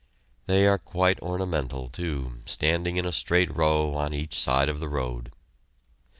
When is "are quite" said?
0.65-1.19